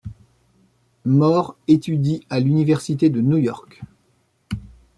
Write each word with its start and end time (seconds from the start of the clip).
Mort 1.05 1.57
étudie 1.67 2.25
à 2.31 2.39
l'Université 2.39 3.11
de 3.11 3.21
New 3.21 3.37
York. 3.37 3.83